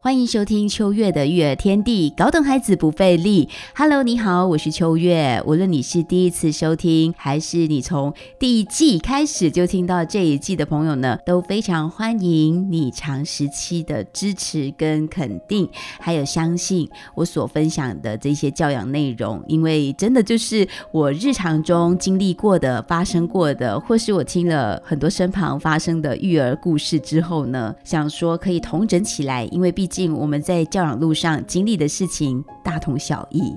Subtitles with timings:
[0.00, 3.48] 欢迎收听秋月的育儿天地，搞懂孩子不费力。
[3.74, 5.42] Hello，你好，我是秋月。
[5.44, 15.68] 无论你是第一次收听，还是你从第一季开始就听到这一季的朋友呢，都非常欢迎你长时期的支持跟肯定，
[15.98, 30.14] 还有相信我所分享的这些教养内容，因为真的就是我日常中经历过的、发生过的，或是我听了很多身旁发生的育儿故事之后呢，想说可以统整起来，因为毕竟。
[30.14, 33.56] 我们在教养路上经历的事情大同小异。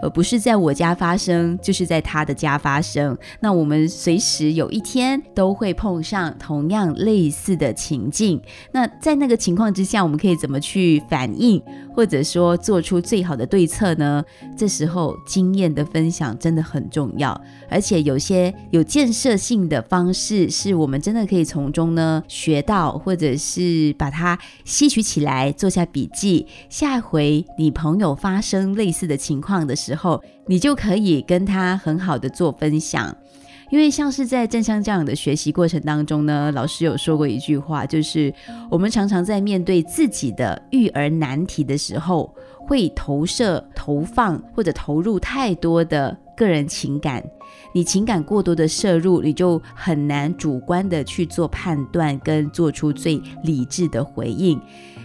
[0.00, 3.16] 而不是在我家发生，就是在他的家发生。
[3.40, 8.40] 那我们随时有一天都会碰上同样类似的情境。
[8.72, 11.62] 那在那个情况之下，我们可以怎么去反应，
[11.94, 14.22] 或者说做出最好的对策呢？
[14.56, 26.46] 这时候经验的分享真的很重要，而且有些有建设性的方式，是我们真的可以从中呢学到，或者是把它吸取起来，做下笔记。
[26.68, 33.16] 下回你朋友发生类似的情况的时，时候，你就可以跟他很好的做分享，
[33.70, 38.32] 因为像是在正向教养的学习过程当中呢，老师有说过一句话，就是
[38.70, 42.34] 我们常常在面对自己的育儿难题的时候，
[42.66, 47.24] 会投射、投放或者投入太多的个人情感，
[47.72, 54.60] 你情感过多的摄入，你就很难主观的去做判断跟做出最理智的回应。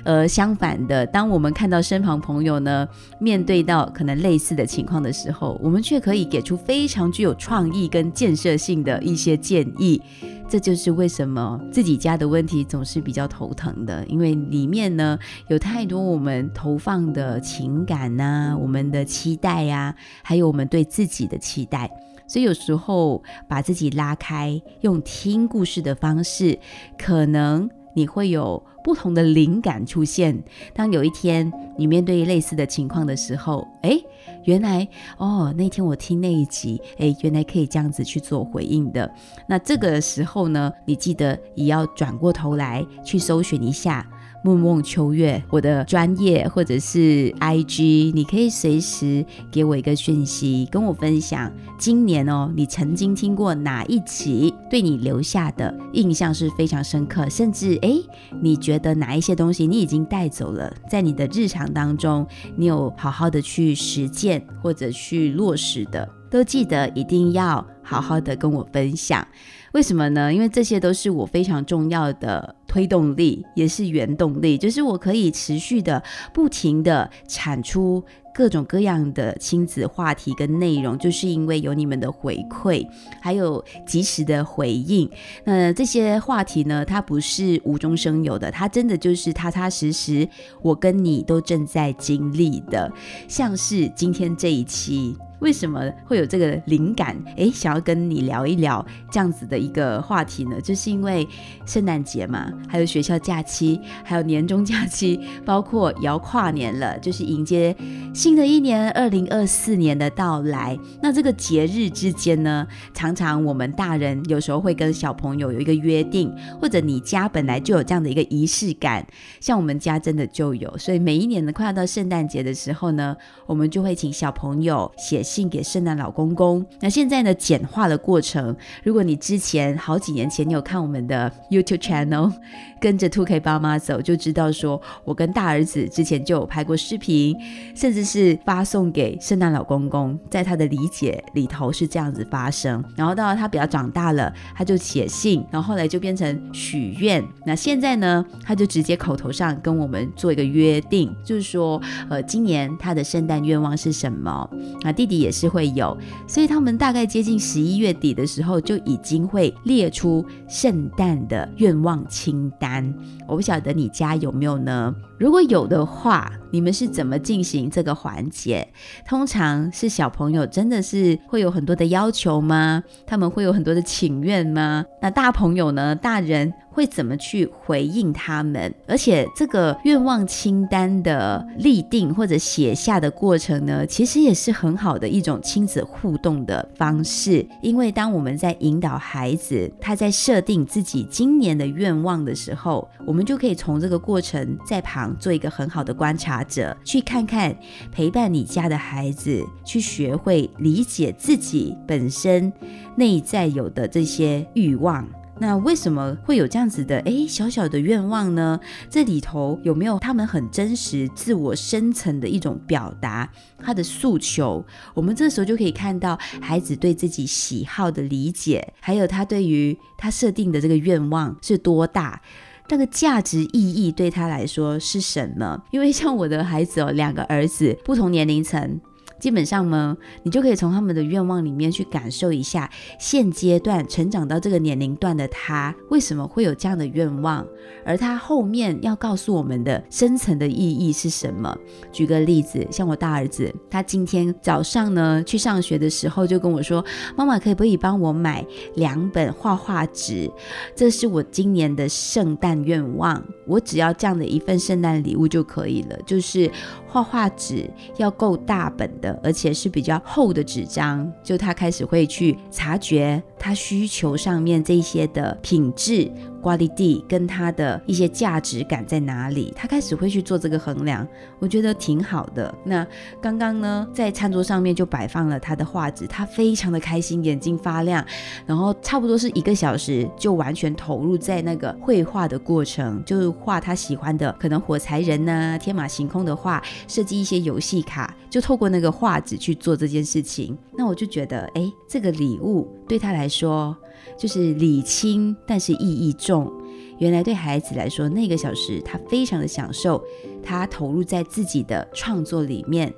[0.06, 2.88] 而相反的，当我们看到身旁朋友呢，
[3.20, 10.02] 面对到可能类似的情况的时候，我们却可以给出非常具有创意跟建设性的一些建议。
[10.50, 21.90] 这就是为什么自己家的问题总是比较头疼的，因为里面呢有太多我们投放的情感呐，我们的期待呀，还有我们对自己的期待，
[22.28, 26.59] 所以有时候把自己拉开，用听故事的方式，
[26.97, 27.69] 可能。
[27.94, 30.44] 你会有不同的灵感出现。
[30.74, 34.00] 当有一天你面对类似的情况的时候，哎，
[34.46, 34.88] 原来
[35.18, 39.09] 哦，那天我听那一集，哎，原来可以这样子去做回应的。
[39.48, 44.06] 那这个时候呢，你记得也要转过头来去搜寻一下。
[44.44, 51.50] 梦梦秋月，我的专业或者是 IG，你可以随时给我一个讯息，跟我分享
[51.80, 57.94] 今年哦，你曾经听过哪一集对你留下的印象是非常深刻，甚至哎，
[58.42, 62.28] 你觉得哪一些东西你已经带走了，在你的日常当中，
[62.58, 69.25] 你有好好的去实践或者去落实的，都记得一定要好好的跟我分享。
[69.72, 70.31] 为什么呢？
[70.31, 76.01] 因为这些都是我非常重要的推动力，也是原动力，就是我可以持续的、
[76.34, 78.03] 不停的产出
[78.34, 82.83] 各种各样的亲子话题跟内容，就是因为有你们的回馈，
[83.22, 85.07] 还有及时的回应。
[85.44, 90.28] 那这些话题呢，它不是无中生有的，它真的就是踏踏实实，
[90.63, 92.91] 我跟你都正在经历的，
[93.28, 95.16] 像是今天这一期。
[95.44, 97.16] 为什么会有这个灵感？
[97.36, 100.59] 诶，想要跟你聊一聊这样子的一个话题呢？
[100.62, 101.28] 就是因为
[101.66, 107.76] 圣诞节嘛，还有学校假期，还有年终假期，包括也要跨年了，就是迎接
[108.14, 110.80] 新的一年二零二四年的到来。
[111.02, 119.06] 那这个节日之间呢，常常我们大人有时候会跟小朋友有一个约定，或者你家本来就有这样的一个仪式感，
[119.42, 123.14] 像我们家真的就有，所以每一年呢，快要到圣诞节的时候呢，
[123.46, 125.22] 我们就会请小朋友写。
[125.33, 126.63] 信给圣诞老公公。
[126.79, 128.55] 那现在呢，简化的过程。
[128.83, 132.31] 如果你之前好几年前你有看我们的 YouTube channel，
[132.79, 137.35] 跟着 Two K 爸妈走，就知道说我跟大儿子之前就有拍过视频，
[137.75, 140.19] 甚至是发送给圣诞老公公。
[140.29, 142.83] 在他的理解里头是这样子发生。
[142.95, 147.23] 然后到他比较长大了，他就写信，然后后来就变成许愿。
[147.44, 154.47] 那现在呢，他就直接口头上跟我们做一个约定，就是说，呃，今年他的圣诞愿望是什么？
[154.83, 155.23] 那弟弟。
[155.24, 155.98] 也是会有，
[156.28, 162.94] 所以他们大概接近十一月底的时候，就已经会列出圣诞的愿望清单。
[163.28, 164.94] 我不晓得你家有没有呢？
[165.18, 168.67] 如果有的话，你们是怎么进行这个环节？
[169.07, 172.83] 通常是小朋友真的是会有很多的要求吗？
[173.07, 174.85] 他们会有很多的请愿吗？
[175.01, 175.95] 那大朋友呢？
[175.95, 176.53] 大人？
[176.75, 178.73] 会怎么去回应他们？
[178.88, 187.45] 而且这个愿望清单的立定或者写下的过程呢，其实也是很好的一种亲子互动的方式。
[187.61, 197.56] 因为当我们在引导孩子，他在设定自己今年的愿望的时候，我们就可以从这个过程在旁做一个很好的观察者，去看看
[197.92, 202.51] 陪伴你家的孩子，去学会理解自己本身
[202.95, 205.07] 内在有的这些欲望。
[205.40, 208.60] 那为什么会有这样子的诶小小的愿望呢？
[208.88, 213.28] 这里头有没有他们很真实、自我深层的一种表达？
[213.57, 214.63] 他的诉求，
[214.94, 222.22] 我们这时候就可以看到孩子对自己喜好的理解，还有他对于他设定的这个愿望是多大，
[222.69, 225.62] 那个价值意义对他来说是什么？
[225.71, 228.80] 因为像我的孩子哦，两个儿子，不同年龄层。
[229.24, 237.48] 基本上呢，你就可以从他们的愿望里面去感受一下，现阶段成长到这个年龄段的他为什么会有这样的愿望，
[237.86, 241.58] 而他后面要告诉我们的深层的意义是什么？
[241.90, 246.84] 举个例子，像我大儿子，他今天早上呢去上学的时候就跟我说
[247.16, 250.30] ：“妈妈，可不可以帮我买两本画画纸？
[250.75, 256.52] 这是我今年的圣诞愿望，我只要这样的一份圣诞礼物就可以了，就是
[256.86, 266.12] 画画纸要够大本的。”而且是比较厚的纸张，就他开始会去察觉他需求上面这些的品质。
[266.44, 269.54] Quality 跟他的一些价值感在哪里？
[269.56, 271.07] 他开始会去做这个衡量，
[271.40, 272.54] 我觉得挺好的。
[272.66, 272.86] 那
[273.22, 278.06] 刚刚呢，在餐桌上面就摆放了他的画纸，他非常的开心，眼睛发亮，
[278.45, 290.57] 然后差不多是一个小时就完全投入在那个绘画的过程，就是画他喜欢的，可能火柴人呐、天马行空的画，设计一些游戏卡，就透过那个画纸去做这件事情。
[290.78, 293.75] 那我就觉得，哎，这个礼物对他来说。
[294.17, 296.51] 就是理轻，但是意义重。
[297.00, 300.01] 原来对孩子来说，那个小时他非常的享受，
[300.41, 302.94] 他投入在自己的创作里面。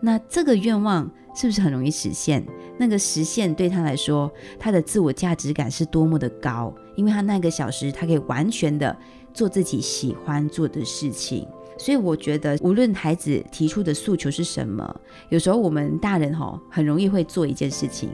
[0.00, 2.44] 那这个愿望是不是很容易实现？
[2.78, 8.96] 那个实现对他来说，他的自我价值感是多么的高，因为他那个小时他可以完全的
[9.32, 11.46] 做自己喜欢做的事情。
[11.78, 18.10] 所以我觉得，无论孩子提出的诉求是什么，有时候我们大人哈很容易会做一件事情。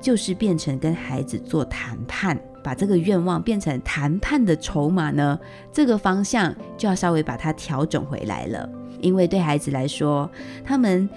[0.00, 5.38] 就是变成跟孩子做谈判，把这个愿望变成谈判的筹码呢？
[5.72, 8.68] 这个方向就要稍微把它调整回来了。
[9.00, 10.30] 因为对孩子来说，
[10.64, 11.08] 他们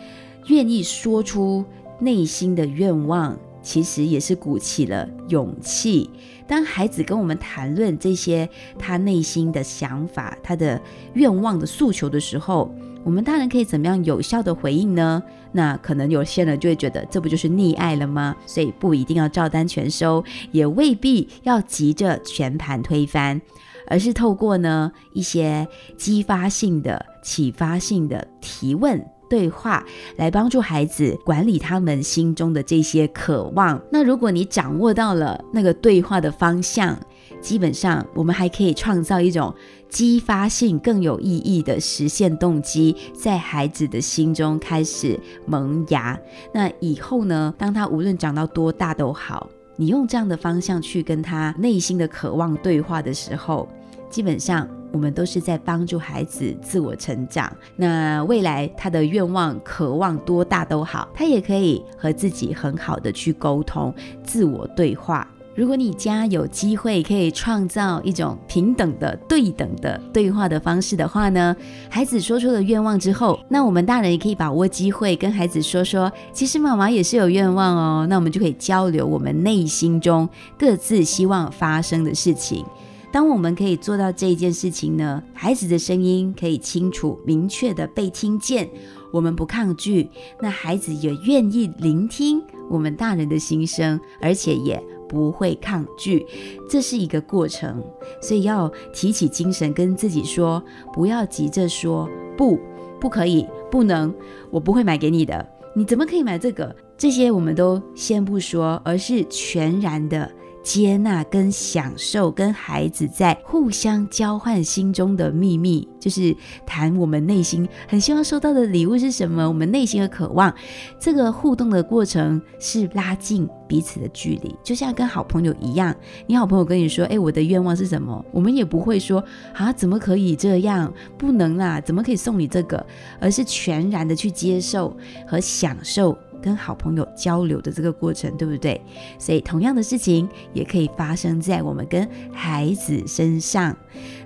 [0.47, 1.65] 愿意说出
[1.99, 6.09] 内心的愿望，其实也是鼓起了勇气。
[6.47, 8.47] 当孩子跟我们谈论这些
[8.77, 10.79] 他内心的想法、他的
[11.13, 15.21] 愿望的诉求的时候，我们大人可以怎么样有效的回应呢？
[15.53, 18.35] 那可能有些人就会觉得，这不就是溺爱了吗？
[18.45, 23.39] 所以不一定要照单全收，也未必要急着全盘推翻，
[23.87, 29.83] 而是透过呢一些激发性的、启发性的提问对话，
[30.17, 33.81] 来帮助孩子管理他们心中的这些渴望。
[33.91, 36.99] 那如果你掌握到了那个对话的方向，
[37.43, 39.53] 基本上，我们还可以创造一种
[39.89, 46.17] 激发性更有意义的实现动机，在孩子的心中开始萌芽。
[46.53, 53.67] 那以后呢，当他无论长到多大都好，你用这样的方向去跟他内心的渴望对话的时候，
[54.09, 57.51] 基本上我们都是在帮助孩子自我成长。
[57.75, 63.93] 那未来他的愿望、渴望多大都好，他也可以和自己很好的去沟通、
[64.23, 65.27] 自我对话。
[65.55, 71.55] 如果你家有机会可以创造一种平等的、对等的对话的方式的话呢，
[71.89, 78.07] 孩子说出了愿望之后，那我们大人也可以把握机会跟孩子说说，其实妈妈也是有愿望哦。
[78.09, 80.27] 那我们就可以交流我们内心中
[80.57, 82.65] 各自希望发生的事情。
[83.11, 88.67] 当我们可以做到这一件事情呢，孩子的声音可以清楚、明确的被听见，
[89.11, 90.09] 我们不抗拒，
[90.41, 94.83] 那孩子也愿意聆听我们大人的心声，而且也。
[95.13, 96.25] 不会抗拒，
[96.67, 97.83] 这是一个过程，
[98.19, 102.59] 所以要提起精神，跟自己说，不要急着说不，
[102.99, 104.11] 不可以，不能，
[104.49, 106.75] 我不会买给你的，你怎么可以买这个？
[106.97, 110.31] 这些我们都先不说，而是全然的
[110.63, 120.53] 接纳跟享受，跟孩子在互相交换心中的秘密，就是谈我们内心很希望收到的礼物是什么，我们内心的渴望。
[120.97, 125.93] 这个互动的过程是拉近彼此的距离，就像跟好朋友一样。
[126.25, 129.21] 你好朋友跟你说：“哎，我的愿望是什么？”我们也不会说
[129.53, 130.91] ：“啊，怎么可以这样？
[131.17, 132.83] 不能啦，怎么可以送你这个？”
[133.19, 134.95] 而是全然的去接受
[135.27, 136.17] 和享受。
[136.43, 138.79] 跟好朋友交流的这个过程，对不对？
[139.17, 143.75] 所以同样的事情也可以发生在我们跟孩子身上。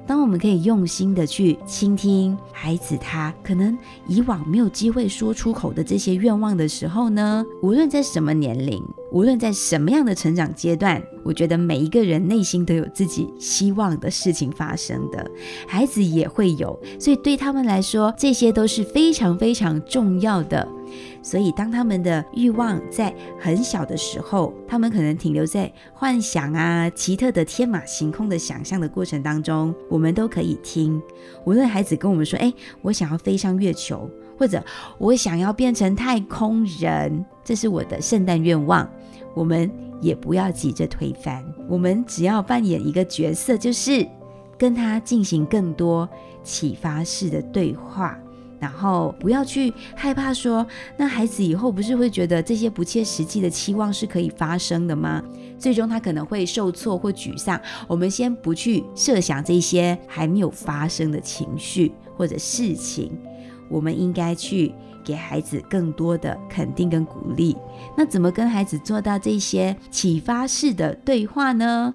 [0.08, 8.82] 当我们可以用心的去倾听孩子他可能以往没有机会说出口的这些愿望的时候呢，无论在什么年龄，
[9.12, 15.30] 无论在什么样的成长阶段，我觉得每一个人内心都有自己希望的事情发生的，
[15.68, 20.66] 孩子也会有，所以对他们来说，这些都是非常非常重要的。
[21.28, 31.02] 所以，当他们的欲望在很小的时候，他们可能停留在幻想啊、奇特的天马行空的想象的过程当中，我们都可以听。
[31.44, 34.64] 无论孩子跟我们说：“哎，我想要飞上月球，或者
[34.98, 38.90] 我想要变成太空人，这是我的圣诞愿望。”
[39.36, 39.70] 我们
[40.00, 44.08] 也不要急着推翻，我们只要扮演一个角色，就是
[44.58, 46.08] 跟他进行更多
[46.42, 48.18] 启发式的对话。
[48.60, 50.66] 然后不要去害怕说，
[50.98, 55.24] 那孩子以后不是会觉得这些不切实际的期望是可以发生的吗？
[55.60, 57.60] 最终他可能会受挫或沮丧。
[57.88, 63.12] 我们先不去设想这些还没有发生的情绪或者事情，
[63.70, 64.74] 我们应该去
[65.04, 67.56] 给孩子更多的肯定跟鼓励。
[67.96, 71.94] 那怎么跟孩子做到这些启发式的对话呢？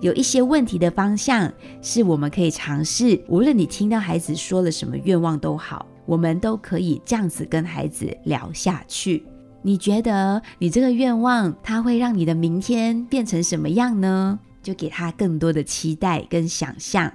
[0.00, 5.86] 有一些问题的方向是我们可以尝试，无论你听到孩子说了什么愿望都好。
[6.06, 9.24] 我们都可以这样子跟孩子聊下去。
[9.62, 14.38] 你觉得你这个愿望，它会让你的明天变成什么样呢？
[14.62, 17.12] 就给他更多的期待跟想象。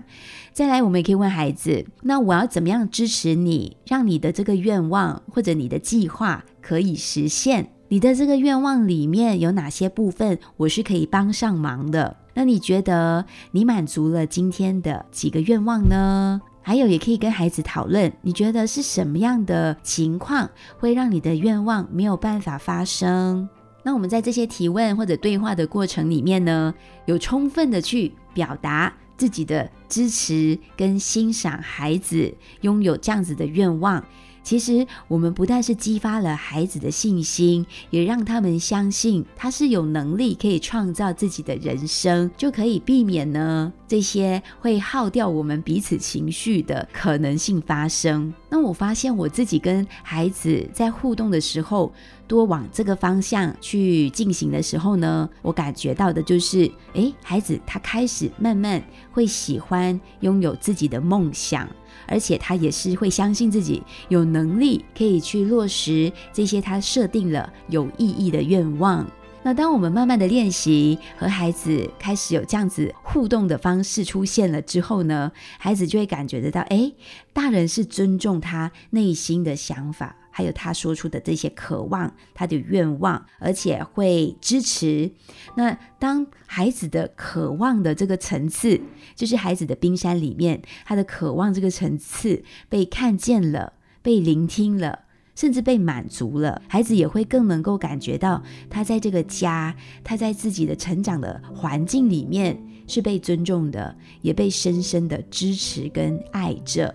[0.53, 7.71] 再来，我们也可以问孩子：那我要怎么样支持你，让你的这个愿望或者你的计划可以实现？
[7.87, 12.15] 你的这个愿望里面有哪些部分我是可以帮上忙的？
[12.35, 16.39] 那你觉得你满足了今天的几个愿望呢？
[16.69, 20.47] 还有，也可以跟孩子讨论，你觉得是什么样的情况
[20.77, 23.49] 会让你的愿望没有办法发生？
[23.81, 26.71] 那我们在这些提问或者对话的过程里面呢，
[27.07, 34.05] 有充分的去表达自己的支持跟欣赏孩子拥有这样子的愿望。
[34.49, 48.33] 其实，我们不但是激发了孩子的信心，也让他们相信他是有能力可以创造自己的人生，就可以避免呢这些会耗掉我们彼此情绪的可能性发生。
[48.49, 51.93] 那我发现我自己跟孩子在互动的时候，
[52.27, 61.69] 多往这个方向去进行的时候呢，我感觉到的就是，诶，孩子他开始慢慢会喜欢拥有自己的梦想。
[62.07, 69.05] 而且他也是会相信自己有能力可以去落实这些他设定了有意义的愿望。
[69.41, 76.91] 那当我们慢慢的练习和孩子开始有这样子互动的方式出现了之后呢，孩子就会感觉得到，哎，
[77.31, 80.15] 大人是尊重他内心的想法。
[80.31, 85.11] 还有他说出的这些渴望，他的愿望，而且会支持。
[85.55, 88.79] 那当孩子的渴望的这个层次，
[89.15, 94.99] 就是孩子的冰山里面，他的渴望这个层次被看见了，被聆听了，
[95.39, 106.93] 甚至被满足了，孩子也会更能够感觉到，他在这个家，他在自己的成长的环境里面是被尊重的，也被深深的支持跟爱着。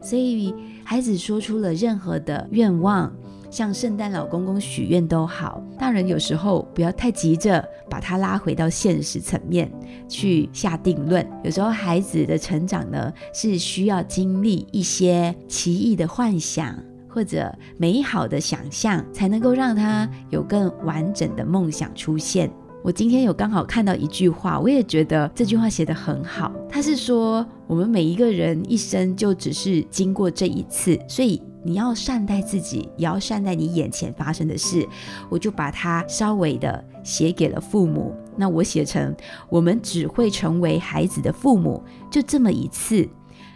[0.00, 0.54] 所以。
[0.84, 3.10] 孩子说出了任何的愿望，
[3.50, 5.62] 向圣诞老公公许愿都好。
[5.78, 9.70] 大人有时候不要太急着把他拉回到现实层面
[10.08, 11.26] 去下定论。
[11.44, 16.76] 有时候孩子的成长呢，是需要经历一些奇异的幻想
[17.12, 22.50] 或者美好的想象，才能够让他有更完整的梦想出现。
[22.82, 26.50] 我今天有刚好看到一句话，我也觉得这句话写得很好。
[26.68, 34.84] 他是说，我们每一个人一生就只是经过这一次，所以你要善待自己，也要善待你眼前发生的事。
[35.28, 38.12] 我就把它稍微的写给了父母。
[38.36, 39.14] 那我写成：
[39.48, 43.08] 我们只会成为孩子的父母，就这么一次。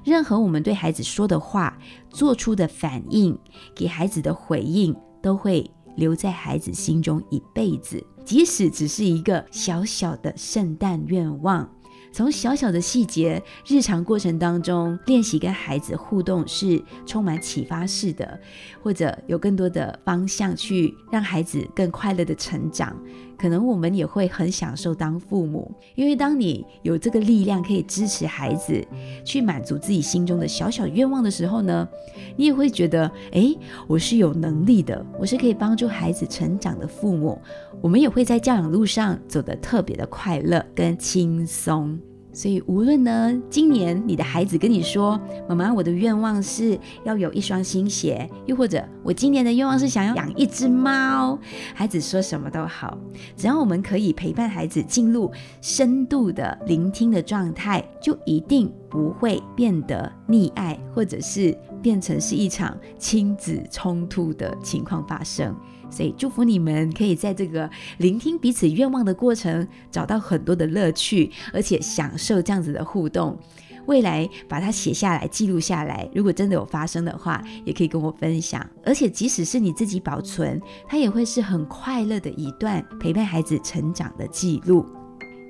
[0.06, 1.76] 任何我们对孩子说的话、
[2.08, 3.36] 做出的反应、
[3.74, 8.00] 给孩子的回应，都会留在孩子心中一辈子。
[8.24, 11.68] 即使只是一个小小的圣诞愿望，
[12.12, 18.40] 从小小的细节、日常过程当中练习跟孩子互动，是充满启发式的，
[18.80, 22.96] 或者有更多的方向去让孩子更快乐的成长，
[23.38, 28.84] 可能我们也会很享受当父母，因为当你有这个力量可以支持孩子
[29.24, 31.88] 去满足自己心中的小小愿望的时候呢，
[32.36, 33.54] 你也会觉得，哎，
[33.86, 37.40] 我是有能力的，我是可以帮助孩子成长的父母。
[37.80, 41.98] 我们也会在教养路上走得特别的快乐跟轻松。
[42.36, 51.38] 所以，无论呢，今年你的孩子跟你说：“妈妈，我的愿望是要有一双新鞋。”又或者，我今年的愿望是想要养一只猫。
[51.74, 52.98] 孩子说什么都好，
[53.38, 65.56] 只要我们可以陪伴孩子进入深度的聆听的状态，就一定不会变得溺爱，或者是变成是一场亲子冲突的情况发生。
[65.90, 73.38] 所以祝福你们可以在这个聆听彼此愿望的过程，找到很多的乐趣，而且享受这样子的互动。
[73.86, 78.64] 未来把它写下来、记录下来，如果真的有发生的话，也可以跟我分享。
[78.84, 84.84] 而且即使是你自己保存，它也会是很快乐的一段陪伴孩子成长的记录。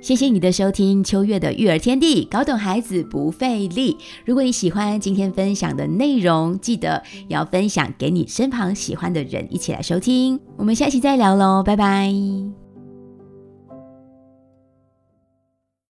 [0.06, 3.96] 谢谢你的收听，秋月的育儿天地，搞懂孩子不费力。
[4.24, 10.38] 如果你喜欢今天分享的内容，记得要分享给你身旁喜欢的人一起来收听。
[10.56, 12.65] 我们下期再聊喽，拜拜。